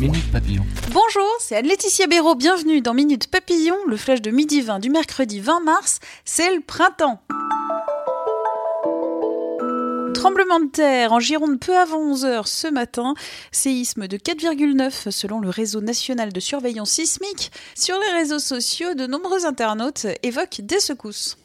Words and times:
Bonjour, 0.00 1.28
c'est 1.38 1.56
Anne-Laetitia 1.56 2.08
Béraud. 2.08 2.34
Bienvenue 2.34 2.80
dans 2.80 2.94
Minute 2.94 3.28
Papillon, 3.28 3.76
le 3.86 3.96
flash 3.96 4.20
de 4.20 4.32
midi 4.32 4.60
20 4.60 4.80
du 4.80 4.90
mercredi 4.90 5.38
20 5.38 5.60
mars. 5.60 6.00
C'est 6.24 6.52
le 6.52 6.60
printemps. 6.60 7.20
Tremblement 10.14 10.58
de 10.58 10.70
terre 10.70 11.12
en 11.12 11.20
Gironde 11.20 11.60
peu 11.60 11.76
avant 11.76 12.12
11h 12.12 12.46
ce 12.46 12.66
matin. 12.66 13.14
Séisme 13.52 14.08
de 14.08 14.16
4,9 14.16 15.10
selon 15.10 15.38
le 15.38 15.48
réseau 15.48 15.80
national 15.80 16.32
de 16.32 16.40
surveillance 16.40 16.90
sismique. 16.90 17.52
Sur 17.76 17.98
les 17.98 18.18
réseaux 18.18 18.40
sociaux, 18.40 18.94
de 18.94 19.06
nombreux 19.06 19.46
internautes 19.46 20.06
évoquent 20.22 20.60
des 20.62 20.80
secousses. 20.80 21.36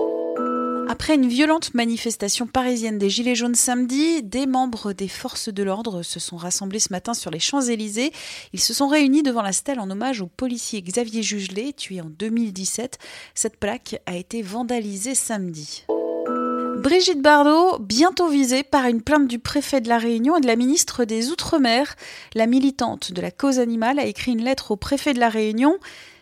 Après 0.91 1.13
une 1.13 1.27
violente 1.27 1.75
manifestation 1.75 2.48
parisienne 2.48 2.97
des 2.97 3.11
Gilets 3.11 3.35
jaunes 3.35 3.53
samedi, 3.53 4.23
des 4.23 4.47
membres 4.47 4.91
des 4.91 5.07
forces 5.07 5.49
de 5.49 5.61
l'ordre 5.61 6.02
se 6.02 6.20
sont 6.20 6.35
rassemblés 6.35 6.80
ce 6.80 6.91
matin 6.91 7.13
sur 7.13 7.30
les 7.30 7.38
Champs-Élysées. 7.38 8.11
Ils 8.53 8.59
se 8.59 8.73
sont 8.73 8.88
réunis 8.88 9.22
devant 9.22 9.44
la 9.44 9.52
stèle 9.52 9.80
en 9.80 9.91
hommage 9.91 10.22
au 10.22 10.25
policier 10.25 10.81
Xavier 10.81 11.22
Jugelet, 11.22 11.73
tué 11.73 12.02
en 12.02 12.09
2017. 12.09 12.97
Cette 13.36 13.58
plaque 13.58 14.02
a 14.08 14.16
été 14.16 14.41
vandalisée 14.41 15.14
samedi. 15.14 15.86
Brigitte 16.80 17.21
Bardot, 17.21 17.77
bientôt 17.77 18.27
visée 18.27 18.64
par 18.64 18.88
une 18.88 19.03
plainte 19.03 19.27
du 19.27 19.38
préfet 19.38 19.81
de 19.81 19.89
la 19.89 19.99
Réunion 19.99 20.38
et 20.38 20.42
de 20.42 20.47
la 20.47 20.55
ministre 20.55 21.05
des 21.05 21.30
Outre-mer. 21.30 21.95
La 22.33 22.47
militante 22.47 23.11
de 23.11 23.21
la 23.21 23.30
cause 23.30 23.59
animale 23.59 23.99
a 23.99 24.05
écrit 24.05 24.31
une 24.31 24.44
lettre 24.44 24.71
au 24.71 24.75
préfet 24.75 25.14
de 25.14 25.19
la 25.19 25.30
Réunion. 25.30 25.77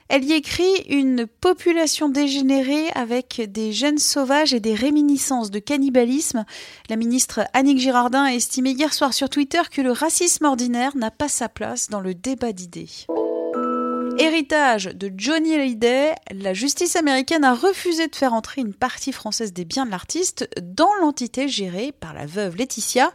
Elle 0.10 0.24
y 0.24 0.34
écrit 0.34 0.86
une 0.90 1.28
population 1.28 2.08
dégénérée 2.08 2.90
avec 2.96 3.42
des 3.50 3.74
gènes 3.74 3.98
sauvages 3.98 4.54
et 4.54 4.60
des 4.60 4.74
réminiscences 4.74 5.52
de 5.52 5.60
cannibalisme. 5.60 6.46
La 6.90 6.96
ministre 6.96 7.42
Annick 7.54 7.80
Girardin 7.80 8.24
a 8.24 8.34
estimé 8.34 8.72
hier 8.72 8.94
soir 8.94 9.14
sur 9.14 9.30
Twitter 9.30 9.62
que 9.70 9.82
le 9.82 9.92
racisme 9.92 10.46
ordinaire 10.46 10.96
n'a 10.96 11.12
pas 11.12 11.30
sa 11.30 11.50
place 11.50 11.90
dans 11.90 12.00
le 12.00 12.14
débat 12.14 12.54
d'idées. 12.54 12.88
Héritage 14.20 14.86
de 14.86 15.12
Johnny 15.16 15.54
Hallyday, 15.54 16.16
la 16.32 16.54
justice 16.54 16.96
américaine 16.96 17.44
a 17.44 17.54
refusé 17.54 18.08
de 18.08 18.16
faire 18.16 18.34
entrer 18.34 18.62
une 18.62 18.74
partie 18.74 19.12
française 19.12 19.54
des 19.54 19.64
biens 19.64 19.86
de 19.86 19.92
l'artiste 19.92 20.50
dans 20.62 20.94
l'entité 21.02 21.48
gérée 21.48 21.92
par 21.92 22.14
la 22.14 22.26
veuve 22.26 22.56
Laetitia. 22.56 23.12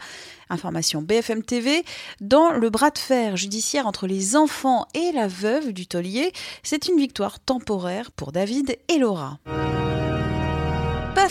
Information 0.48 1.02
BFM 1.02 1.42
TV. 1.42 1.84
Dans 2.20 2.52
le 2.52 2.70
bras 2.70 2.90
de 2.90 2.98
fer 2.98 3.36
judiciaire 3.36 3.86
entre 3.86 4.06
les 4.06 4.36
enfants 4.36 4.86
et 4.94 5.10
la 5.12 5.26
veuve 5.26 5.72
du 5.72 5.86
taulier, 5.86 6.32
c'est 6.62 6.88
une 6.88 6.98
victoire 6.98 7.40
temporaire 7.40 8.12
pour 8.12 8.30
David 8.30 8.76
et 8.88 8.98
Laura 8.98 9.38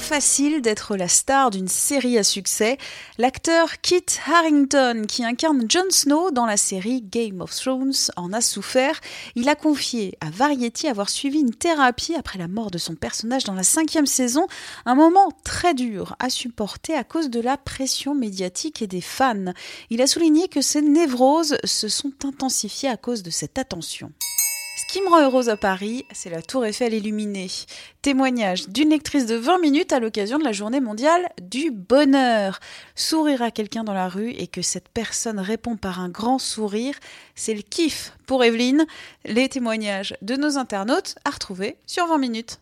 facile 0.01 0.61
d'être 0.61 0.97
la 0.97 1.07
star 1.07 1.51
d'une 1.51 1.67
série 1.67 2.17
à 2.17 2.23
succès. 2.23 2.77
L'acteur 3.17 3.79
Kit 3.81 4.03
Harrington, 4.27 5.03
qui 5.07 5.23
incarne 5.23 5.65
Jon 5.69 5.89
Snow 5.89 6.31
dans 6.31 6.45
la 6.45 6.57
série 6.57 7.01
Game 7.01 7.39
of 7.39 7.55
Thrones, 7.55 7.93
en 8.17 8.33
a 8.33 8.41
souffert. 8.41 8.99
Il 9.35 9.47
a 9.47 9.55
confié 9.55 10.17
à 10.19 10.29
Variety 10.29 10.87
avoir 10.87 11.09
suivi 11.09 11.39
une 11.39 11.53
thérapie 11.53 12.15
après 12.15 12.39
la 12.39 12.47
mort 12.47 12.71
de 12.71 12.79
son 12.79 12.95
personnage 12.95 13.43
dans 13.43 13.53
la 13.53 13.63
cinquième 13.63 14.07
saison, 14.07 14.47
un 14.85 14.95
moment 14.95 15.31
très 15.43 15.73
dur 15.73 16.15
à 16.19 16.29
supporter 16.29 16.95
à 16.95 17.03
cause 17.03 17.29
de 17.29 17.39
la 17.39 17.57
pression 17.57 18.15
médiatique 18.15 18.81
et 18.81 18.87
des 18.87 19.01
fans. 19.01 19.53
Il 19.91 20.01
a 20.01 20.07
souligné 20.07 20.47
que 20.47 20.61
ses 20.61 20.81
névroses 20.81 21.57
se 21.63 21.87
sont 21.87 22.13
intensifiées 22.25 22.89
à 22.89 22.97
cause 22.97 23.23
de 23.23 23.29
cette 23.29 23.57
attention. 23.59 24.11
Qui 24.91 25.01
me 25.01 25.07
rend 25.07 25.21
heureuse 25.21 25.47
à 25.47 25.55
Paris, 25.55 26.05
c'est 26.11 26.29
la 26.29 26.41
tour 26.41 26.65
Eiffel 26.65 26.93
illuminée. 26.93 27.47
Témoignage 28.01 28.67
d'une 28.67 28.89
lectrice 28.89 29.25
de 29.25 29.35
20 29.35 29.59
minutes 29.59 29.93
à 29.93 30.01
l'occasion 30.01 30.37
de 30.37 30.43
la 30.43 30.51
journée 30.51 30.81
mondiale 30.81 31.29
du 31.41 31.71
bonheur. 31.71 32.59
Sourire 32.93 33.41
à 33.41 33.51
quelqu'un 33.51 33.85
dans 33.85 33.93
la 33.93 34.09
rue 34.09 34.31
et 34.31 34.47
que 34.47 34.61
cette 34.61 34.89
personne 34.89 35.39
répond 35.39 35.77
par 35.77 36.01
un 36.01 36.09
grand 36.09 36.39
sourire, 36.39 36.95
c'est 37.35 37.53
le 37.53 37.61
kiff 37.61 38.11
pour 38.25 38.43
Evelyne. 38.43 38.85
Les 39.23 39.47
témoignages 39.47 40.13
de 40.21 40.35
nos 40.35 40.57
internautes 40.57 41.15
à 41.23 41.29
retrouver 41.29 41.77
sur 41.87 42.07
20 42.07 42.17
minutes. 42.17 42.59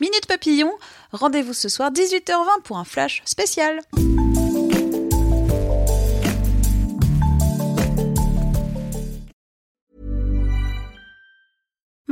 Minute 0.00 0.26
Papillon, 0.28 0.70
rendez-vous 1.10 1.52
ce 1.52 1.68
soir 1.68 1.90
18h20 1.90 2.62
pour 2.62 2.78
un 2.78 2.84
flash 2.84 3.22
spécial. 3.24 3.80